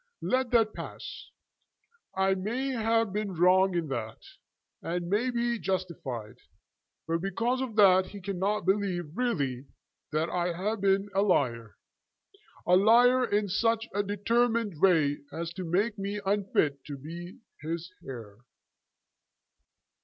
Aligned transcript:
Let 0.23 0.49
that 0.49 0.73
pass. 0.73 1.29
I 2.15 2.33
may 2.33 2.69
have 2.69 3.13
been 3.13 3.35
wrong 3.35 3.75
in 3.75 3.87
that, 3.89 4.17
and 4.81 5.03
he 5.03 5.07
may 5.11 5.29
be 5.29 5.59
justified; 5.59 6.37
but 7.07 7.21
because 7.21 7.61
of 7.61 7.75
that 7.75 8.07
he 8.07 8.19
cannot 8.19 8.65
believe 8.65 9.15
really 9.15 9.67
that 10.11 10.27
I 10.27 10.53
have 10.53 10.81
been 10.81 11.07
a 11.13 11.21
liar, 11.21 11.75
a 12.65 12.75
liar 12.77 13.23
in 13.29 13.47
such 13.47 13.87
a 13.93 14.01
determined 14.01 14.81
way 14.81 15.19
as 15.31 15.53
to 15.53 15.63
make 15.69 15.99
me 15.99 16.19
unfit 16.25 16.83
to 16.85 16.97
be 16.97 17.37
his 17.61 17.91
heir." 18.03 18.37